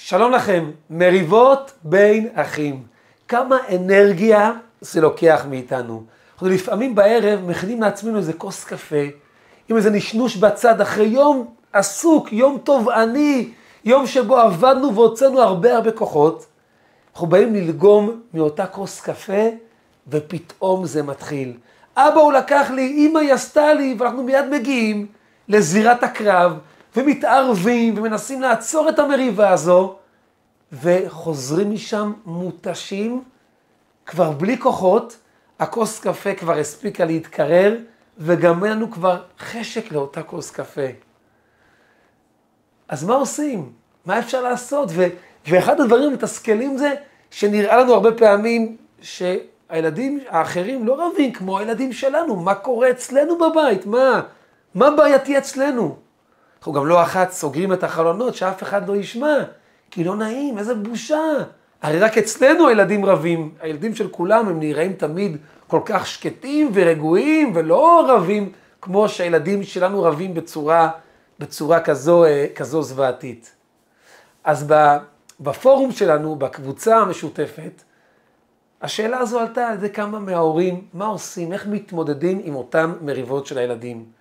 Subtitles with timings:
[0.00, 2.82] שלום לכם, מריבות בין אחים.
[3.28, 6.02] כמה אנרגיה זה לוקח מאיתנו.
[6.32, 9.04] אנחנו לפעמים בערב מכינים לעצמנו איזה כוס קפה,
[9.68, 13.50] עם איזה נשנוש בצד, אחרי יום עסוק, יום תובעני,
[13.84, 16.46] יום שבו עבדנו והוצאנו הרבה הרבה כוחות.
[17.12, 19.48] אנחנו באים ללגום מאותה כוס קפה,
[20.08, 21.52] ופתאום זה מתחיל.
[21.96, 25.06] אבא הוא לקח לי, אמא היא עשתה לי, ואנחנו מיד מגיעים
[25.48, 26.58] לזירת הקרב,
[26.96, 29.96] ומתערבים, ומנסים לעצור את המריבה הזו,
[30.72, 33.22] וחוזרים משם מותשים,
[34.06, 35.16] כבר בלי כוחות,
[35.58, 37.76] הכוס קפה כבר הספיקה להתקרר,
[38.18, 40.86] וגם אין לנו כבר חשק לאותה כוס קפה.
[42.88, 43.72] אז מה עושים?
[44.06, 44.88] מה אפשר לעשות?
[44.92, 45.06] ו-
[45.48, 46.94] ואחד הדברים המתסכלים זה
[47.30, 53.86] שנראה לנו הרבה פעמים שהילדים האחרים לא רבים כמו הילדים שלנו, מה קורה אצלנו בבית?
[53.86, 54.22] מה?
[54.74, 55.96] מה בעייתי אצלנו?
[56.58, 59.36] אנחנו גם לא אחת סוגרים את החלונות שאף אחד לא ישמע,
[59.90, 61.22] כי לא נעים, איזה בושה.
[61.82, 67.52] הרי רק אצלנו הילדים רבים, הילדים של כולם הם נראים תמיד כל כך שקטים ורגועים
[67.54, 70.90] ולא רבים כמו שהילדים שלנו רבים בצורה,
[71.38, 73.54] בצורה כזו, אה, כזו זוועתית.
[74.44, 74.66] אז
[75.40, 77.82] בפורום שלנו, בקבוצה המשותפת,
[78.82, 83.58] השאלה הזו עלתה על ידי כמה מההורים, מה עושים, איך מתמודדים עם אותן מריבות של
[83.58, 84.17] הילדים.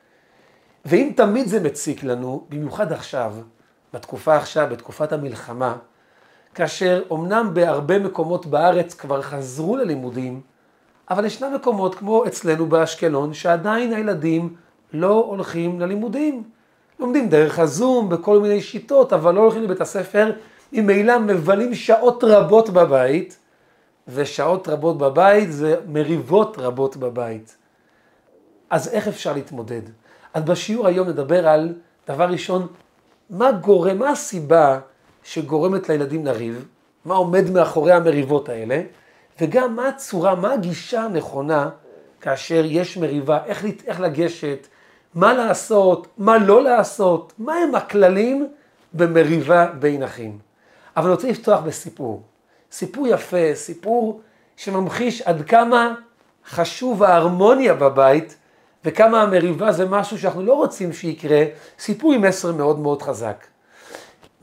[0.85, 3.33] ואם תמיד זה מציק לנו, במיוחד עכשיו,
[3.93, 5.75] בתקופה עכשיו, בתקופת המלחמה,
[6.55, 10.41] כאשר אמנם בהרבה מקומות בארץ כבר חזרו ללימודים,
[11.09, 14.55] אבל ישנם מקומות כמו אצלנו באשקלון, שעדיין הילדים
[14.93, 16.43] לא הולכים ללימודים.
[16.99, 20.31] לומדים דרך הזום, בכל מיני שיטות, אבל לא הולכים לבית הספר,
[20.73, 23.37] ממילא מבלים שעות רבות בבית,
[24.07, 27.57] ושעות רבות בבית זה מריבות רבות בבית.
[28.69, 29.81] אז איך אפשר להתמודד?
[30.37, 31.73] אז בשיעור היום נדבר על,
[32.07, 32.67] דבר ראשון,
[33.29, 34.79] מה גורם, מה הסיבה
[35.23, 36.65] שגורמת לילדים לריב,
[37.05, 38.81] מה עומד מאחורי המריבות האלה,
[39.41, 41.69] וגם מה הצורה, מה הגישה הנכונה
[42.21, 44.67] כאשר יש מריבה, איך, איך לגשת,
[45.13, 48.47] מה לעשות, מה לא לעשות, מה הם הכללים
[48.93, 50.37] במריבה בין אחים.
[50.97, 52.23] אבל אני רוצה לפתוח בסיפור.
[52.71, 54.21] סיפור יפה, סיפור
[54.55, 55.95] שממחיש עד כמה
[56.49, 58.36] חשוב ההרמוניה בבית
[58.87, 61.43] וכמה המריבה זה משהו שאנחנו לא רוצים שיקרה,
[61.79, 63.45] סיפור עם מסר מאוד מאוד חזק.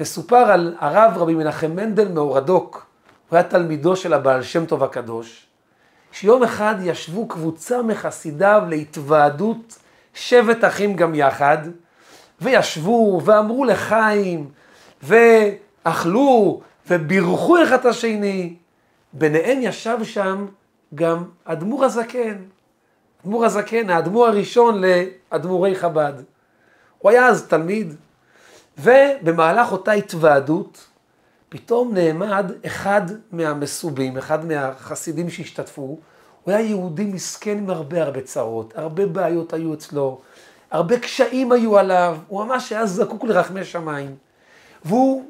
[0.00, 2.86] מסופר על הרב רבי מנחם מנדל מאורדוק,
[3.28, 5.46] הוא היה תלמידו של הבעל שם טוב הקדוש,
[6.12, 9.78] שיום אחד ישבו קבוצה מחסידיו להתוועדות
[10.14, 11.58] שבט אחים גם יחד,
[12.40, 14.50] וישבו ואמרו לחיים,
[15.02, 18.54] ואכלו, ובירכו אחד את השני.
[19.12, 20.46] ביניהם ישב שם
[20.94, 22.36] גם אדמו"ר הזקן.
[23.24, 26.12] אדמו"ר הזקן, האדמו"ר הראשון לאדמו"רי חב"ד.
[26.98, 27.94] הוא היה אז תלמיד,
[28.78, 30.86] ובמהלך אותה התוועדות,
[31.48, 33.02] פתאום נעמד אחד
[33.32, 35.98] מהמסובים, אחד מהחסידים שהשתתפו, הוא
[36.46, 40.20] היה יהודי מסכן עם הרבה הרבה צרות, הרבה בעיות היו אצלו,
[40.70, 44.14] הרבה קשיים היו עליו, הוא ממש היה זקוק לרחמי שמיים.
[44.84, 45.24] והוא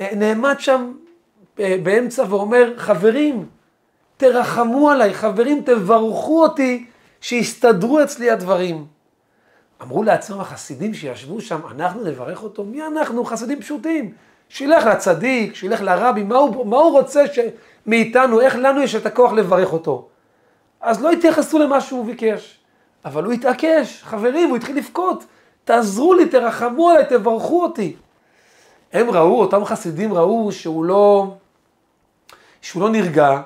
[0.00, 0.92] אה, נעמד שם
[1.60, 3.46] אה, באמצע ואומר, חברים,
[4.16, 6.86] תרחמו עליי, חברים, תברכו אותי,
[7.20, 8.86] שיסתדרו אצלי הדברים.
[9.82, 12.64] אמרו לעצמם החסידים שישבו שם, אנחנו נברך אותו?
[12.64, 13.24] מי אנחנו?
[13.24, 14.12] חסידים פשוטים.
[14.48, 17.38] שילך לצדיק, שילך לרבי, מה הוא, מה הוא רוצה ש...
[17.86, 20.08] מאיתנו, איך לנו יש את הכוח לברך אותו?
[20.80, 22.58] אז לא התייחסו למה שהוא ביקש.
[23.04, 25.24] אבל הוא התעקש, חברים, הוא התחיל לבכות,
[25.64, 27.96] תעזרו לי, תרחמו עליי, תברכו אותי.
[28.92, 31.34] הם ראו, אותם חסידים ראו שהוא לא,
[32.62, 33.40] שהוא לא נרגע,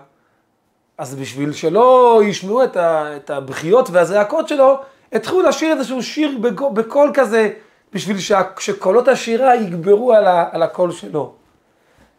[0.99, 4.81] אז בשביל שלא ישמעו את, ה, את הבכיות והזעקות שלו,
[5.13, 6.39] התחילו לשיר איזשהו שיר
[6.75, 7.51] בקול כזה,
[7.93, 8.17] בשביל
[8.59, 11.35] שקולות השירה יגברו על, ה, על הקול שלו.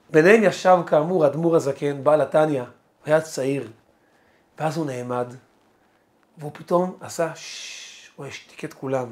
[0.10, 2.64] ביניהם ישב כאמור אדמו"ר הזקן, בעל התניא,
[3.06, 3.68] היה צעיר,
[4.60, 5.28] ואז הוא נעמד,
[6.38, 9.06] והוא פתאום עשה ששש, הוא השתיק את כולם.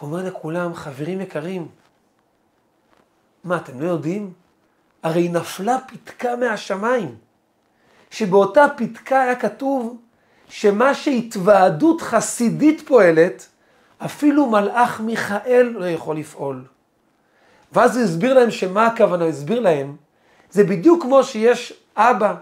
[0.00, 1.68] הוא אומר לכולם, חברים יקרים,
[3.44, 4.32] מה, אתם לא יודעים?
[5.02, 7.16] הרי נפלה פתקה מהשמיים.
[8.12, 9.96] שבאותה פתקה היה כתוב
[10.48, 13.46] שמה שהתוועדות חסידית פועלת,
[14.04, 16.64] אפילו מלאך מיכאל לא יכול לפעול.
[17.72, 19.96] ואז הוא הסביר להם שמה הכוונה, הוא הסביר להם,
[20.50, 22.34] זה בדיוק כמו שיש אבא,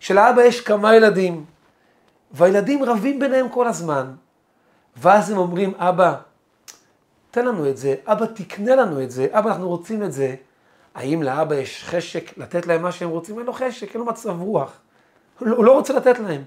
[0.00, 1.44] שלאבא יש כמה ילדים,
[2.30, 4.12] והילדים רבים ביניהם כל הזמן.
[4.96, 6.14] ואז הם אומרים, אבא,
[7.30, 10.34] תן לנו את זה, אבא תקנה לנו את זה, אבא אנחנו רוצים את זה.
[10.94, 13.38] האם לאבא יש חשק לתת להם מה שהם רוצים?
[13.38, 14.80] אין לו חשק, אין לו מצב רוח.
[15.38, 16.42] הוא לא רוצה לתת להם.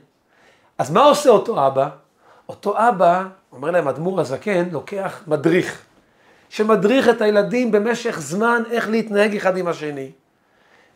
[0.77, 1.89] אז מה עושה אותו אבא?
[2.49, 5.81] אותו אבא, אומר להם אדמו"ר הזקן, לוקח מדריך,
[6.49, 10.11] שמדריך את הילדים במשך זמן איך להתנהג אחד עם השני.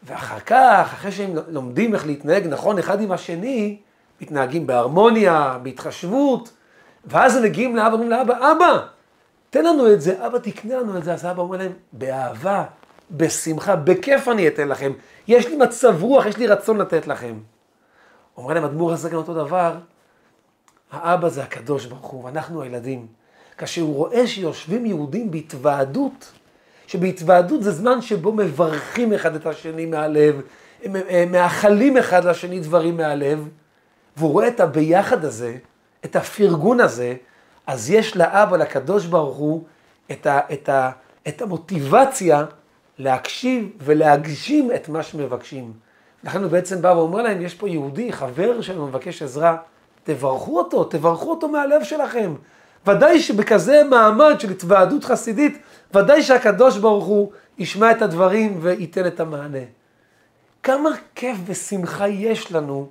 [0.04, 3.78] ואחר כך, אחרי שהם לומדים איך להתנהג נכון אחד עם השני,
[4.22, 6.52] מתנהגים בהרמוניה, בהתחשבות,
[7.06, 8.80] ואז הם מגיעים לאבא, אומרים לאבא, אבא,
[9.50, 12.64] תן לנו את זה, אבא תקנה לנו את זה, אז אבא אומר להם, באהבה,
[13.12, 14.92] בשמחה, בכיף אני אתן לכם,
[15.28, 17.36] יש לי מצב רוח, יש לי רצון לתת לכם.
[18.38, 19.78] אומר להם, אדמו"ר גם אותו דבר,
[20.92, 23.08] האבא זה הקדוש ברוך הוא, ואנחנו הילדים.
[23.58, 26.32] כאשר הוא רואה שיושבים יהודים בהתוועדות,
[26.88, 30.42] שבהתוועדות זה זמן שבו מברכים אחד את השני מהלב,
[31.32, 33.48] מאחלים אחד לשני דברים מהלב,
[34.18, 35.58] והוא רואה את הביחד הזה,
[36.06, 37.16] את הפרגון הזה,
[37.68, 39.64] אז יש לאבא, לקדוש ברוך הוא,
[40.12, 40.92] את, ה, את, ה,
[41.28, 42.46] את המוטיבציה
[42.98, 45.74] להקשיב ולהגשים את מה שמבקשים.
[46.26, 49.58] לכן הוא בעצם בא ואומר להם, יש פה יהודי, חבר שלנו מבקש עזרה,
[50.04, 52.34] תברכו אותו, תברכו אותו מהלב שלכם.
[52.88, 55.58] ודאי שבכזה מעמד של התוועדות חסידית,
[55.94, 59.60] ודאי שהקדוש ברוך הוא ישמע את הדברים וייתן את המענה.
[60.64, 62.88] כמה כיף ושמחה יש לנו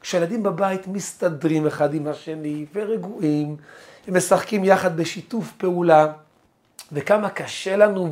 [0.00, 3.56] כשילדים בבית מסתדרים אחד עם השני ורגועים,
[4.08, 6.12] ומשחקים יחד בשיתוף פעולה,
[6.92, 8.10] וכמה קשה לנו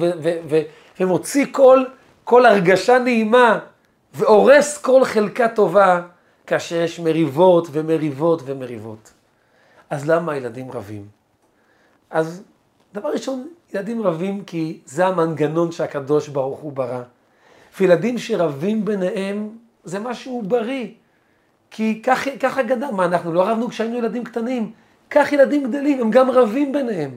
[1.01, 1.85] ומוציא כל,
[2.25, 3.59] כל הרגשה נעימה
[4.15, 6.03] והורס כל חלקה טובה
[6.47, 9.13] כאשר יש מריבות ומריבות ומריבות.
[9.91, 11.07] אז למה הילדים רבים?
[12.11, 12.43] אז
[12.95, 17.03] דבר ראשון, ילדים רבים כי זה המנגנון שהקדוש ברוך הוא ברא.
[17.81, 19.49] וילדים שרבים ביניהם
[19.85, 20.89] זה משהו בריא.
[21.71, 22.03] כי
[22.41, 24.73] ככה גדל, מה אנחנו לא רבנו כשהיינו ילדים קטנים?
[25.11, 27.11] כך ילדים גדלים, הם גם רבים ביניהם.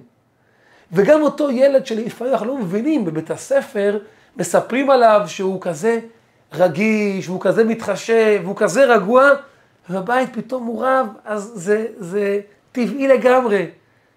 [0.91, 4.00] וגם אותו ילד שלפעמים אנחנו לא מבינים, בבית הספר
[4.38, 6.00] מספרים עליו שהוא כזה
[6.53, 9.30] רגיש, והוא כזה מתחשב, והוא כזה רגוע,
[9.89, 12.39] ובבית פתאום הוא רב, אז זה, זה
[12.71, 13.65] טבעי לגמרי.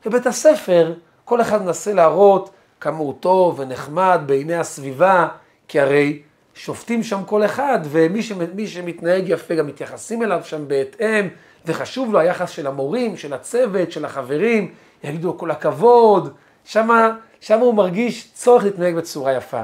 [0.06, 0.94] בבית הספר
[1.24, 5.28] כל אחד מנסה להראות כמה הוא טוב ונחמד בעיני הסביבה,
[5.68, 6.22] כי הרי
[6.54, 11.28] שופטים שם כל אחד, ומי שמי שמתנהג יפה גם מתייחסים אליו שם בהתאם,
[11.66, 14.72] וחשוב לו היחס של המורים, של הצוות, של החברים,
[15.04, 16.34] יגידו לו כל הכבוד,
[16.64, 17.16] שמה
[17.50, 19.62] הוא מרגיש צורך להתנהג בצורה יפה.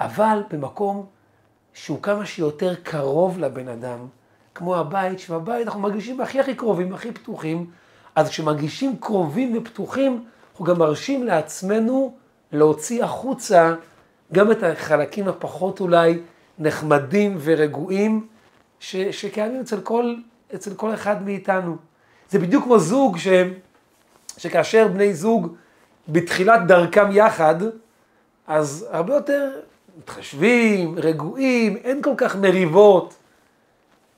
[0.00, 1.06] אבל במקום
[1.74, 3.98] שהוא כמה שיותר קרוב לבן אדם,
[4.54, 7.66] כמו הבית, שבבית אנחנו מרגישים הכי הכי קרובים, הכי פתוחים,
[8.14, 12.14] אז כשמרגישים קרובים ופתוחים, אנחנו גם מרשים לעצמנו
[12.52, 13.74] להוציא החוצה
[14.32, 16.18] גם את החלקים הפחות אולי
[16.58, 18.26] נחמדים ורגועים
[18.80, 20.14] ש, שקיימים אצל כל,
[20.54, 21.76] אצל כל אחד מאיתנו.
[22.30, 23.28] זה בדיוק כמו זוג ש,
[24.36, 25.54] שכאשר בני זוג
[26.08, 27.54] בתחילת דרכם יחד,
[28.46, 29.50] אז הרבה יותר
[29.98, 33.14] מתחשבים, רגועים, אין כל כך מריבות,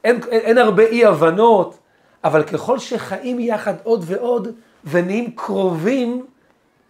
[0.05, 1.79] אין, אין, אין הרבה אי הבנות,
[2.25, 4.49] אבל ככל שחיים יחד עוד ועוד
[4.85, 6.27] ונהיים קרובים,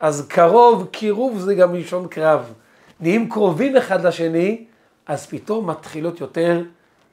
[0.00, 2.52] אז קרוב, קירוב זה גם מלשון קרב.
[3.00, 4.64] נהיים קרובים אחד לשני,
[5.06, 6.62] אז פתאום מתחילות יותר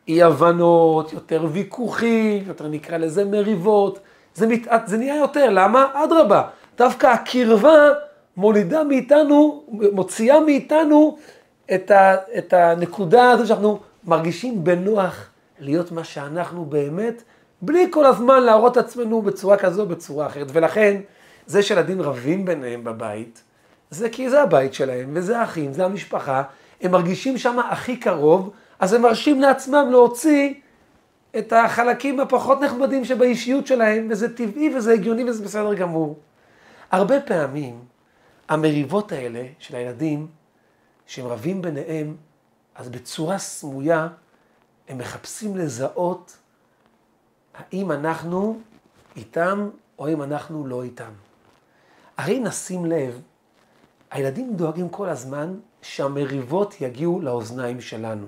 [0.08, 4.00] אי הבנות, יותר ויכוחים, יותר נקרא לזה מריבות,
[4.36, 4.68] זה, מת...
[4.86, 5.86] זה נהיה יותר, למה?
[5.94, 6.42] אדרבה,
[6.78, 7.90] דווקא הקרבה
[8.38, 11.18] מולידה מאיתנו, מוציאה מאיתנו
[11.74, 12.16] את, ה...
[12.38, 15.30] את הנקודה הזו שאנחנו מרגישים בנוח
[15.60, 17.24] להיות מה שאנחנו באמת,
[17.62, 20.48] בלי כל הזמן להראות עצמנו בצורה כזו או בצורה אחרת.
[20.54, 21.02] ולכן,
[21.46, 23.44] זה שילדים רבים ביניהם בבית,
[23.90, 26.44] זה כי זה הבית שלהם, וזה האחים, זה המשפחה,
[26.82, 30.54] הם מרגישים שם הכי קרוב, אז הם מרשים לעצמם להוציא
[31.38, 36.20] את החלקים הפחות נחמדים שבאישיות שלהם, וזה טבעי וזה הגיוני וזה בסדר גמור.
[36.92, 37.80] הרבה פעמים
[38.50, 40.28] המריבות האלה של הילדים,
[41.12, 42.16] שהם רבים ביניהם,
[42.76, 44.08] אז בצורה סמויה
[44.90, 46.38] הם מחפשים לזהות
[47.54, 48.60] האם אנחנו
[49.16, 51.12] איתם או אם אנחנו לא איתם.
[52.18, 53.22] הרי נשים לב,
[54.12, 58.28] הילדים דואגים כל הזמן שהמריבות יגיעו לאוזניים שלנו.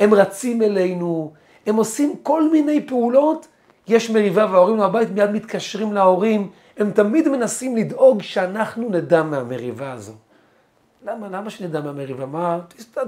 [0.00, 1.32] הם רצים אלינו,
[1.66, 3.48] הם עושים כל מיני פעולות,
[3.86, 10.14] יש מריבה וההורים בבית מיד מתקשרים להורים, הם תמיד מנסים לדאוג שאנחנו נדע מהמריבה הזו.
[11.04, 11.28] למה?
[11.28, 12.26] למה שנדע מהמריבה?
[12.26, 12.60] מה?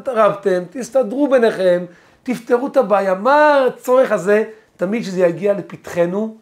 [0.04, 1.84] תרבתם, תסתדרו ביניכם,
[2.22, 4.44] תפתרו את הבעיה, מה הצורך הזה?
[4.76, 6.36] תמיד שזה יגיע לפתחנו,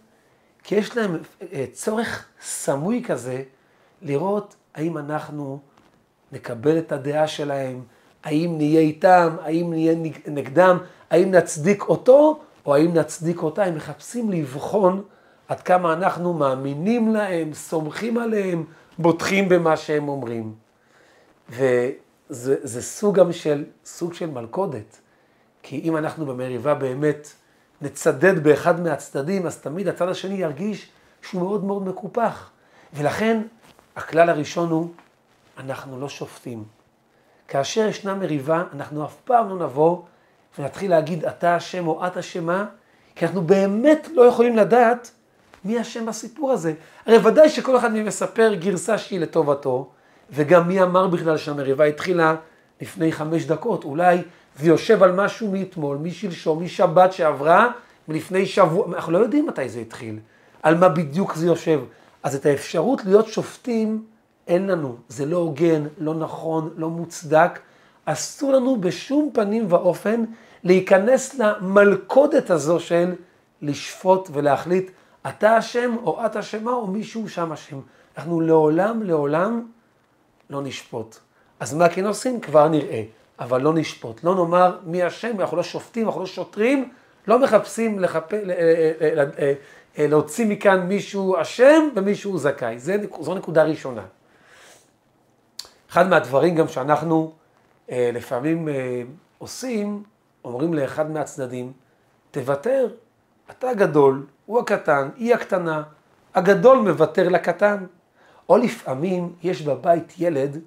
[0.62, 1.18] כי יש להם
[1.52, 3.42] אה, צורך סמוי כזה
[4.02, 5.58] לראות האם אנחנו
[6.32, 7.82] נקבל את הדעה שלהם,
[8.24, 9.94] האם נהיה איתם, האם נהיה
[10.26, 10.78] נגדם,
[11.10, 13.64] האם נצדיק אותו או האם נצדיק אותה.
[13.64, 15.02] הם מחפשים לבחון
[15.48, 18.64] עד כמה אנחנו מאמינים להם, סומכים עליהם,
[18.98, 20.69] בוטחים במה שהם אומרים.
[21.50, 25.00] וזה סוג גם של, סוג של מלכודת.
[25.62, 27.28] כי אם אנחנו במריבה באמת
[27.80, 30.88] נצדד באחד מהצדדים, אז תמיד הצד השני ירגיש
[31.22, 32.50] שהוא מאוד מאוד מקופח.
[32.92, 33.42] ולכן
[33.96, 34.88] הכלל הראשון הוא
[35.58, 36.64] אנחנו לא שופטים.
[37.48, 40.02] כאשר ישנה מריבה, אנחנו אף פעם לא נבוא
[40.58, 42.66] ונתחיל להגיד אתה אשם או את אשמה,
[43.14, 45.10] כי אנחנו באמת לא יכולים לדעת
[45.64, 46.74] מי אשם בסיפור הזה.
[47.06, 49.90] הרי ודאי שכל אחד מהם מספר גרסה שהיא לטובתו,
[50.32, 52.36] וגם מי אמר בכלל שהמריבה התחילה
[52.80, 54.18] לפני חמש דקות, אולי
[54.58, 57.68] זה יושב על משהו מאתמול, משלשום, משבת שעברה,
[58.08, 60.18] מלפני שבוע, אנחנו לא יודעים מתי זה התחיל,
[60.62, 61.80] על מה בדיוק זה יושב.
[62.22, 64.04] אז את האפשרות להיות שופטים
[64.48, 67.58] אין לנו, זה לא הוגן, לא נכון, לא מוצדק.
[68.04, 70.24] אסור לנו בשום פנים ואופן
[70.64, 73.12] להיכנס למלכודת הזו של
[73.62, 74.90] לשפוט ולהחליט
[75.28, 77.80] אתה אשם או את אשמה או מישהו שם אשם.
[78.16, 79.62] אנחנו לעולם לעולם
[80.50, 81.16] לא נשפוט.
[81.60, 82.40] אז מה כן עושים?
[82.40, 83.02] כבר נראה,
[83.38, 84.24] אבל לא נשפוט.
[84.24, 86.90] לא נאמר מי אשם, אנחנו לא שופטים, אנחנו לא שוטרים,
[87.26, 88.32] לא מחפשים לחפ...
[89.98, 92.78] להוציא מכאן מישהו אשם ומישהו זכאי.
[93.20, 94.02] זו נקודה ראשונה.
[95.90, 97.32] אחד מהדברים גם שאנחנו
[97.90, 99.02] אה, לפעמים אה,
[99.38, 100.02] עושים,
[100.44, 101.72] אומרים לאחד מהצדדים,
[102.30, 102.88] תוותר,
[103.50, 105.82] אתה הגדול, הוא הקטן, היא הקטנה,
[106.34, 107.84] הגדול מוותר לקטן.
[108.50, 110.58] או לפעמים יש בבית ילד,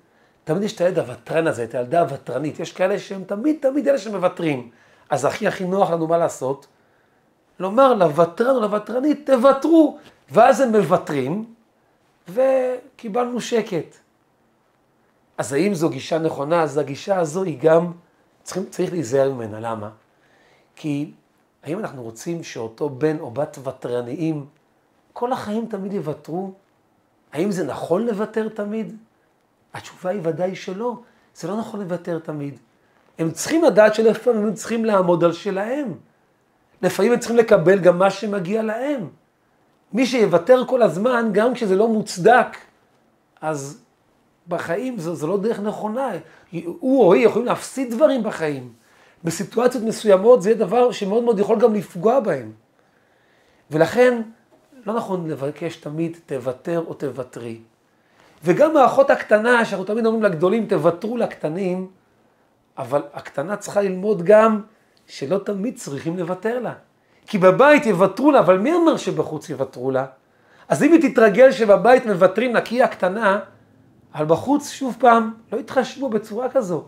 [0.44, 3.98] תמיד יש את הילד הוותרן הזה, את הילדה הוותרנית, יש כאלה שהם תמיד תמיד אלה
[3.98, 4.70] שמוותרים.
[5.10, 6.68] אז הכי הכי נוח לנו מה לעשות?
[7.60, 9.98] לומר לוותרן או לוותרנית, תוותרו,
[10.32, 11.46] ואז הם מוותרים,
[12.30, 13.96] וקיבלנו שקט.
[15.38, 16.64] אז האם זו גישה נכונה?
[16.64, 17.92] אז הגישה הזו היא גם,
[18.44, 19.60] צריכים, צריך להיזהר ממנה.
[19.60, 19.90] למה?
[20.76, 21.12] כי
[21.64, 24.46] האם אנחנו רוצים שאותו בן או בת ותרניים
[25.14, 26.54] כל החיים תמיד יוותרו?
[27.34, 28.96] האם זה נכון לוותר תמיד?
[29.74, 30.96] התשובה היא ודאי שלא.
[31.36, 32.60] זה לא נכון לוותר תמיד.
[33.20, 35.94] הם צריכים לדעת שלפעמים הם צריכים לעמוד על שלהם.
[36.82, 39.08] לפעמים הם צריכים לקבל גם מה שמגיע להם.
[39.94, 42.58] מי שיוותר כל הזמן, גם כשזה לא מוצדק,
[43.42, 43.82] אז
[44.48, 46.10] בחיים זו, זו לא דרך נכונה.
[46.52, 48.74] הוא או היא יכולים להפסיד דברים בחיים.
[49.24, 52.52] בסיטואציות מסוימות זה יהיה דבר שמאוד מאוד יכול גם לפגוע בהם.
[53.72, 54.22] ולכן,
[54.86, 57.60] לא נכון לבקש תמיד תוותר או תוותרי.
[58.44, 61.88] וגם האחות הקטנה, שאנחנו תמיד אומרים לגדולים, תוותרו לקטנים,
[62.78, 64.62] אבל הקטנה צריכה ללמוד גם
[65.08, 66.74] שלא תמיד צריכים לוותר לה.
[67.28, 70.06] כי בבית יוותרו לה, אבל מי אומר שבחוץ יוותרו לה?
[70.70, 73.40] אז אם היא תתרגל שבבית מוותרים לה כי היא הקטנה,
[74.16, 76.84] אבל בחוץ, שוב פעם, לא יתחשבו בצורה כזו.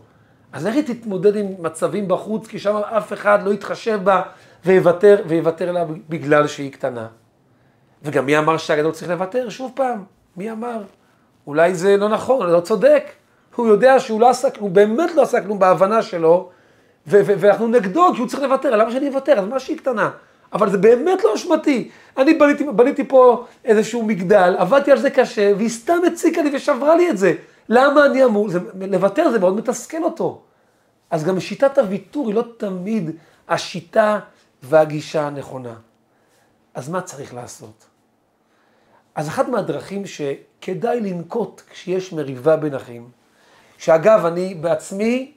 [0.53, 4.21] אז איך היא תתמודד עם מצבים בחוץ, כי שם אף אחד לא יתחשב בה
[4.65, 7.07] ויוותר, ויוותר לה בגלל שהיא קטנה.
[8.05, 9.49] וגם מי אמר שהגדול צריך לוותר?
[9.49, 10.03] שוב פעם,
[10.37, 10.81] מי אמר?
[11.47, 13.03] אולי זה לא נכון, לא צודק.
[13.55, 16.49] הוא יודע שהוא לא עסק, הוא באמת לא עסק כלום בהבנה שלו,
[17.07, 19.39] ואנחנו נגדו כי הוא צריך לוותר, למה שאני אוותר?
[19.39, 20.11] אז מה שהיא קטנה?
[20.53, 21.89] אבל זה באמת לא אשמתי.
[22.17, 26.95] אני בניתי, בניתי פה איזשהו מגדל, עבדתי על זה קשה, והיא סתם הציקה לי ושברה
[26.95, 27.33] לי את זה.
[27.69, 28.49] למה אני אמור?
[28.49, 28.59] זה,
[28.91, 30.41] לוותר זה מאוד מתסכל אותו.
[31.09, 33.11] אז גם שיטת הוויתור היא לא תמיד
[33.49, 34.19] השיטה
[34.63, 35.73] והגישה הנכונה.
[36.73, 37.85] אז מה צריך לעשות?
[39.15, 43.09] אז אחת מהדרכים שכדאי לנקוט כשיש מריבה בין אחים,
[43.77, 45.33] שאגב, אני בעצמי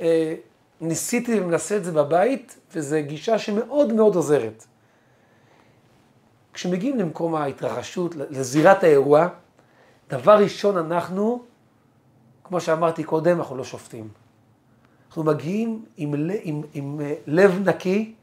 [0.00, 0.34] אה,
[0.80, 4.64] ניסיתי ומנסה את זה בבית, וזו גישה שמאוד מאוד עוזרת.
[6.52, 9.28] כשמגיעים למקום ההתרחשות, לזירת האירוע,
[10.10, 11.42] דבר ראשון אנחנו,
[12.44, 14.08] כמו שאמרתי קודם, אנחנו לא שופטים.
[15.08, 18.14] אנחנו מגיעים עם, עם, עם, עם אה, לב נקי,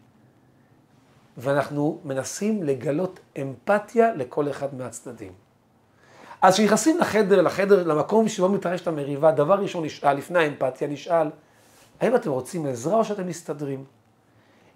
[1.38, 5.31] ואנחנו מנסים לגלות אמפתיה לכל אחד מהצדדים.
[6.41, 11.27] אז כשנכנסים לחדר, לחדר, למקום שבו מתרשת המריבה, דבר ראשון נשאל, לפני האמפתיה נשאל,
[12.01, 13.83] האם אתם רוצים עזרה או שאתם מסתדרים?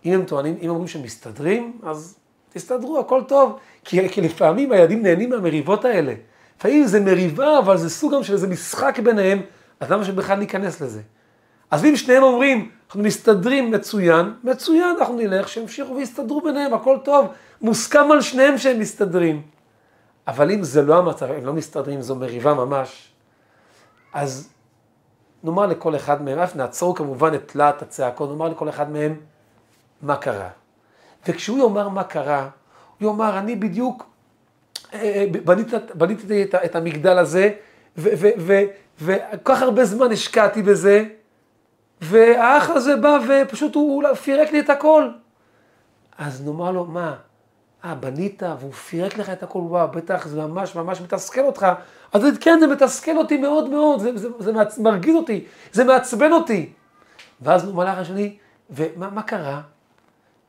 [0.05, 2.17] אם הם טוענים, אם אומרים שהם מסתדרים, אז
[2.53, 3.59] תסתדרו, הכל טוב.
[3.83, 6.13] כי, כי לפעמים הילדים נהנים מהמריבות האלה.
[6.57, 9.41] לפעמים זה מריבה, אבל זה סוג גם של איזה משחק ביניהם,
[9.79, 11.01] אז למה שבכלל ניכנס לזה?
[11.75, 17.27] אז אם שניהם אומרים, אנחנו מסתדרים מצוין, מצוין, אנחנו נלך, שימשיכו ויסתדרו ביניהם, הכל טוב.
[17.62, 19.41] מוסכם על שניהם שהם מסתדרים.
[20.27, 23.12] אבל אם זה לא המצב, הם לא מסתדרים, זו מריבה ממש,
[24.13, 24.50] אז
[25.44, 29.15] נאמר לכל אחד מהם, אף נעצור כמובן את להט הצעקות, נאמר לכל אחד מהם
[30.01, 30.50] מה קרה.
[31.27, 32.50] וכשהוא יאמר מה קרה,
[33.00, 34.05] הוא יאמר, אני בדיוק
[34.94, 37.51] אה, אה, בניתי, בניתי את, את המגדל הזה,
[37.98, 41.05] וכל כך הרבה זמן השקעתי בזה,
[42.09, 45.09] והאח הזה בא ופשוט הוא, הוא פירק לי את הכל.
[46.17, 47.15] אז נאמר לו, מה,
[47.85, 51.67] אה, בנית והוא פירק לך את הכל, וואו, בטח זה ממש ממש מתסכל אותך.
[52.13, 54.51] אז כן, זה מתסכל אותי מאוד מאוד, זה, זה, זה
[54.83, 56.71] מרגיז אותי, זה מעצבן אותי.
[57.41, 58.38] ואז הוא מלאך השני,
[58.69, 59.62] ומה קרה?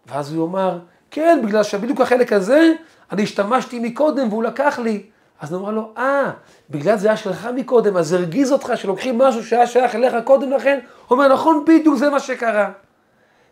[0.06, 0.78] ואז הוא יאמר,
[1.10, 2.72] כן, בגלל שבדיוק החלק הזה,
[3.12, 5.02] אני השתמשתי מקודם והוא לקח לי.
[5.40, 6.31] אז נאמר לו, אה,
[6.71, 10.78] בגלל זה היה שלך מקודם, אז הרגיז אותך שלוקחים משהו שהיה שייך אליך קודם לכן?
[11.09, 12.71] הוא אומר, נכון, בדיוק זה מה שקרה.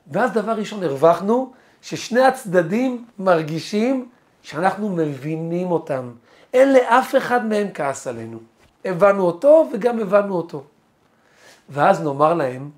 [0.06, 4.08] ואז דבר ראשון הרווחנו, ששני הצדדים מרגישים
[4.42, 6.12] שאנחנו מבינים אותם.
[6.54, 8.38] אין לאף אחד מהם כעס עלינו.
[8.84, 10.64] הבנו אותו וגם הבנו אותו.
[11.68, 12.70] ואז נאמר להם,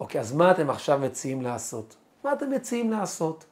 [0.00, 1.96] אוקיי, אז מה אתם עכשיו מציעים לעשות?
[2.24, 3.44] מה אתם מציעים לעשות?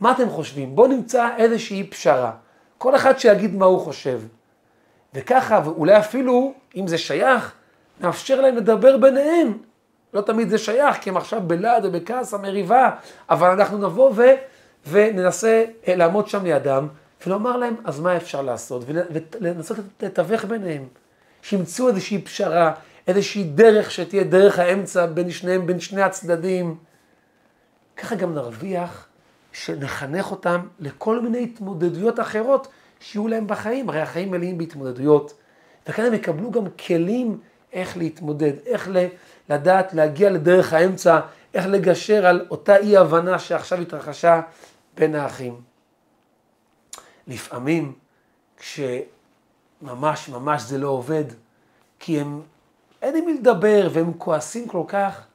[0.00, 0.76] מה אתם חושבים?
[0.76, 2.32] בואו נמצא איזושהי פשרה.
[2.82, 4.20] כל אחד שיגיד מה הוא חושב.
[5.14, 7.52] וככה, ואולי אפילו, אם זה שייך,
[8.00, 9.58] נאפשר להם לדבר ביניהם.
[10.14, 12.90] לא תמיד זה שייך, כי הם עכשיו בלעד ובכעס המריבה,
[13.30, 14.22] אבל אנחנו נבוא ו,
[14.90, 16.88] וננסה אה, לעמוד שם לידם,
[17.26, 18.84] ולומר להם, אז מה אפשר לעשות?
[18.86, 20.84] ולנסות לתווך ביניהם.
[21.42, 22.72] שימצאו איזושהי פשרה,
[23.06, 26.76] איזושהי דרך שתהיה דרך האמצע בין שניהם, בין שני הצדדים.
[27.96, 29.06] ככה גם נרוויח
[29.52, 32.68] שנחנך אותם לכל מיני התמודדויות אחרות
[33.00, 35.34] שיהיו להם בחיים, הרי החיים מלאים בהתמודדויות.
[35.88, 37.38] וכאן הם יקבלו גם כלים
[37.72, 38.90] איך להתמודד, איך
[39.48, 41.20] לדעת להגיע לדרך האמצע,
[41.54, 44.40] איך לגשר על אותה אי הבנה שעכשיו התרחשה
[44.96, 45.60] בין האחים.
[47.26, 47.92] לפעמים
[48.56, 51.24] כשממש ממש זה לא עובד,
[51.98, 52.42] כי הם,
[53.02, 55.26] אין עם מי לדבר והם כועסים כל כך,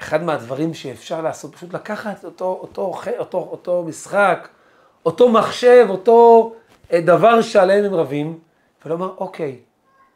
[0.00, 4.48] אחד מהדברים שאפשר לעשות, פשוט לקחת אותו, אותו, אותו, אותו משחק,
[5.06, 6.52] אותו מחשב, אותו
[6.92, 8.38] אה, דבר שעליהם הם רבים,
[8.84, 9.58] ולומר, אוקיי,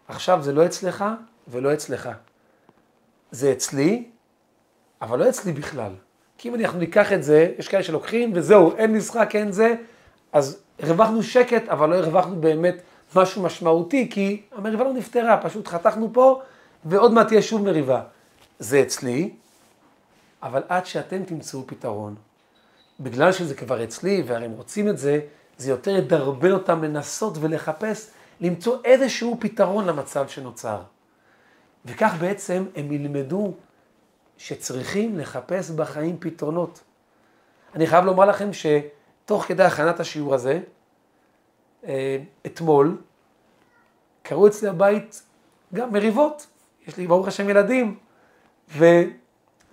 [0.08, 1.04] עכשיו זה לא אצלך
[1.48, 2.08] ולא אצלך.
[3.30, 4.04] זה אצלי,
[5.02, 5.92] אבל לא אצלי בכלל.
[6.38, 9.74] כי אם אנחנו ניקח את זה, יש כאלה שלוקחים וזהו, אין משחק, אין זה,
[10.32, 12.82] אז הרווחנו שקט, אבל לא הרווחנו באמת
[13.16, 16.40] משהו משמעותי, כי המריבה לא נפתרה, פשוט חתכנו פה,
[16.84, 18.02] ועוד מעט תהיה שוב מריבה.
[18.58, 19.30] זה אצלי,
[20.42, 22.14] אבל עד שאתם תמצאו פתרון,
[23.00, 25.20] בגלל שזה כבר אצלי, והרי הם רוצים את זה,
[25.58, 30.82] זה יותר ידרבן אותם לנסות ולחפש, למצוא איזשהו פתרון למצב שנוצר.
[31.84, 33.54] וכך בעצם הם ילמדו
[34.38, 36.80] שצריכים לחפש בחיים פתרונות.
[37.74, 40.60] אני חייב לומר לכם שתוך כדי הכנת השיעור הזה,
[41.84, 42.96] אה, אתמול,
[44.22, 45.22] קרו אצלי הבית
[45.74, 46.46] גם מריבות.
[46.86, 47.98] יש לי ברוך השם ילדים,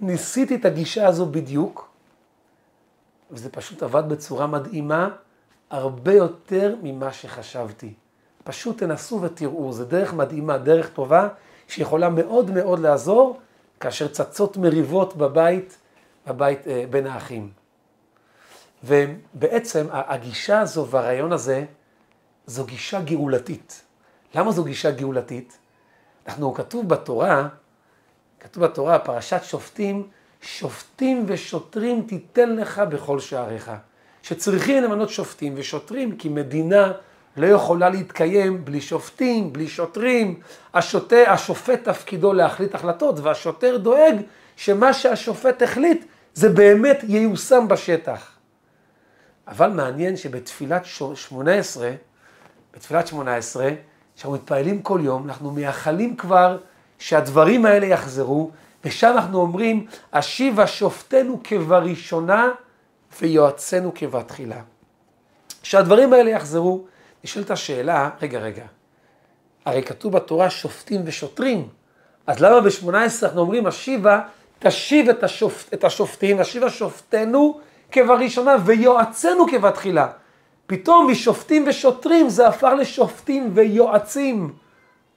[0.02, 1.90] וניסיתי את הגישה הזו בדיוק,
[3.32, 5.10] וזה פשוט עבד בצורה מדהימה,
[5.70, 7.94] הרבה יותר ממה שחשבתי.
[8.44, 11.28] פשוט תנסו ותראו, זו דרך מדהימה, דרך טובה,
[11.68, 13.40] שיכולה מאוד מאוד לעזור
[13.80, 15.78] כאשר צצות מריבות בבית,
[16.28, 17.50] בבית אה, בין האחים.
[18.84, 21.66] ובעצם הגישה הזו והרעיון הזה,
[22.46, 23.84] זו גישה גאולתית.
[24.36, 25.58] למה זו גישה גאולתית?
[26.28, 27.48] אנחנו, כתוב בתורה,
[28.48, 30.08] כתוב בתורה, פרשת שופטים,
[30.42, 33.72] שופטים ושוטרים תיתן לך בכל שעריך.
[34.24, 36.92] שצריכים למנות שופטים ושוטרים, כי מדינה
[37.38, 40.40] לא יכולה להתקיים בלי שופטים, בלי שוטרים.
[40.74, 44.16] השוטה, השופט תפקידו להחליט החלטות, והשוטר דואג
[44.56, 48.32] שמה שהשופט החליט זה באמת ייושם בשטח.
[49.48, 51.92] אבל מעניין שבתפילת שמונה עשרה,
[52.74, 53.70] בתפילת שמונה עשרה,
[54.16, 56.58] שאנחנו מתפעלים כל יום, אנחנו מייחלים כבר
[57.00, 58.52] שהדברים האלה יחזרו,
[58.86, 62.50] ושם אנחנו אומרים, השיבה שופטנו כבראשונה
[63.22, 64.62] ויועצנו כבתחילה.
[65.64, 66.86] שהדברים האלה יחזרו,
[67.24, 68.66] נשאלת השאלה, רגע, רגע,
[69.66, 71.68] הרי כתוב בתורה שופטים ושוטרים,
[72.28, 74.22] אז למה ב-18 אנחנו אומרים, השיבה
[74.60, 77.60] תשיב את, השופט, את השופטים, השיבה שופטנו
[77.92, 80.08] כבראשונה ויועצנו כבתחילה.
[80.68, 84.54] פתאום משופטים ושוטרים זה הפך לשופטים ויועצים.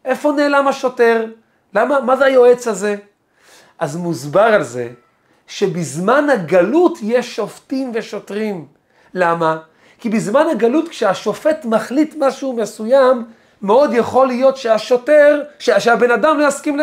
[0.04, 1.24] איפה נעלם השוטר?
[1.74, 2.96] למה, מה זה היועץ הזה?
[3.78, 4.88] אז מוסבר על זה
[5.46, 8.66] שבזמן הגלות יש שופטים ושוטרים.
[9.14, 9.58] למה?
[9.98, 13.24] כי בזמן הגלות כשהשופט מחליט משהו מסוים,
[13.62, 16.78] מאוד יכול להיות שהשוטר, שהבן אדם לא יסכים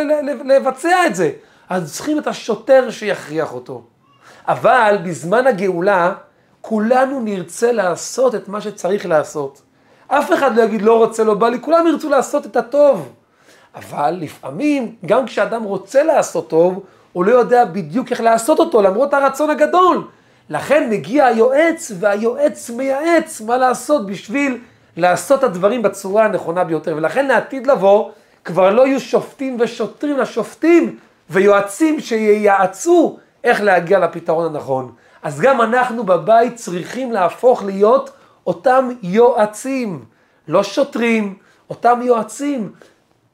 [0.45, 1.31] לבצע את זה.
[1.69, 3.83] אז צריכים את השוטר שיכריח אותו.
[4.47, 6.13] אבל בזמן הגאולה,
[6.61, 9.61] כולנו נרצה לעשות את מה שצריך לעשות.
[10.07, 13.13] אף אחד לא יגיד לא רוצה, לא בא לי, כולם ירצו לעשות את הטוב.
[13.77, 19.13] אבל לפעמים, גם כשאדם רוצה לעשות טוב, הוא לא יודע בדיוק איך לעשות אותו, למרות
[19.13, 20.07] הרצון הגדול.
[20.49, 24.57] לכן מגיע היועץ, והיועץ מייעץ מה לעשות בשביל
[24.97, 26.93] לעשות את הדברים בצורה הנכונה ביותר.
[26.97, 28.09] ולכן לעתיד לבוא,
[28.45, 30.97] כבר לא יהיו שופטים ושוטרים לשופטים,
[31.29, 34.91] ויועצים שייעצו איך להגיע לפתרון הנכון.
[35.23, 38.09] אז גם אנחנו בבית צריכים להפוך להיות
[38.47, 40.05] אותם יועצים,
[40.47, 41.35] לא שוטרים,
[41.69, 42.71] אותם יועצים.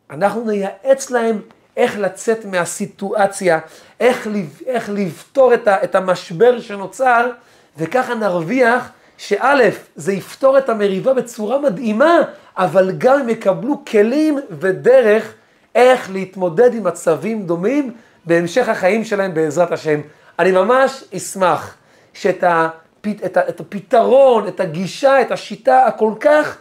[0.10, 1.42] אנחנו נייעץ להם
[1.78, 3.60] איך לצאת מהסיטואציה,
[4.00, 4.28] איך,
[4.66, 7.30] איך לפתור את, ה, את המשבר שנוצר,
[7.78, 12.20] וככה נרוויח שא', זה יפתור את המריבה בצורה מדהימה,
[12.58, 15.34] אבל גם הם יקבלו כלים ודרך
[15.76, 17.94] איך להתמודד עם מצבים דומים
[18.26, 20.02] בהמשך החיים שלהם בעזרת השם.
[20.40, 21.76] אני ממש אשמח
[22.14, 26.58] שאת הפ, את, את הפתרון, את הגישה, את השיטה הכל כך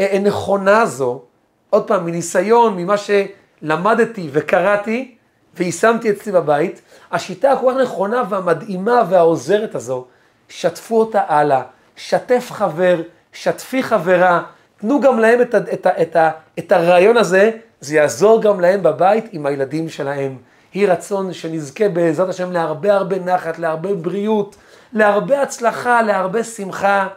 [0.00, 1.22] אה, אה, נכונה הזו,
[1.70, 5.14] עוד פעם, מניסיון, ממה שלמדתי וקראתי
[5.56, 6.80] ויישמתי אצלי בבית,
[7.12, 10.06] השיטה הכל כך נכונה והמדהימה והעוזרת הזו,
[10.48, 11.62] שתפו אותה הלאה,
[11.96, 13.02] שתף חבר,
[13.32, 14.42] שתפי חברה,
[14.80, 16.16] תנו גם להם את, את, את, את,
[16.58, 17.50] את הרעיון הזה,
[17.80, 20.36] זה יעזור גם להם בבית עם הילדים שלהם.
[20.74, 24.56] יהי רצון שנזכה בעזרת השם להרבה הרבה נחת, להרבה בריאות,
[24.92, 27.08] להרבה הצלחה, להרבה שמחה,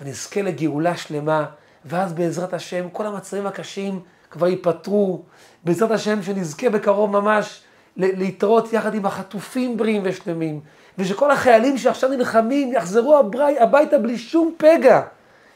[0.00, 1.44] ונזכה לגאולה שלמה,
[1.84, 5.22] ואז בעזרת השם כל המצבים הקשים כבר ייפתרו,
[5.64, 7.60] בעזרת השם שנזכה בקרוב ממש
[7.96, 10.60] להתראות יחד עם החטופים בריאים ושלמים,
[10.98, 13.22] ושכל החיילים שעכשיו נלחמים יחזרו
[13.60, 15.00] הביתה בלי שום פגע.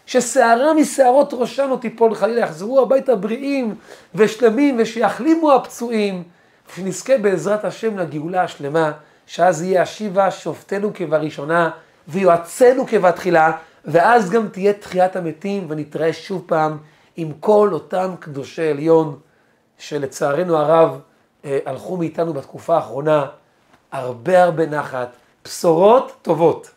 [0.07, 3.75] ששערה משערות ראשם לא תיפול חלילה, יחזרו הביתה בריאים
[4.14, 6.23] ושלמים ושיחלימו הפצועים,
[6.73, 8.93] ושנזכה בעזרת השם לגאולה השלמה,
[9.27, 11.71] שאז יהיה השיבה שופטנו כבראשונה
[12.09, 13.53] ויועצנו כבתחילה,
[13.90, 16.79] ואז גם תהיה תחיית המתים ונתראה שוב פעם
[17.16, 19.18] עם כל אותם קדושי עליון,
[19.79, 21.01] שלצערנו הרב
[21.44, 23.27] אה, הלכו מאיתנו בתקופה האחרונה
[23.92, 25.09] הרבה הרבה נחת,
[25.44, 26.70] בשורות טובות.